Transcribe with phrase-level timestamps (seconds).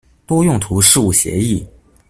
[0.25, 1.63] 多用途事务协议。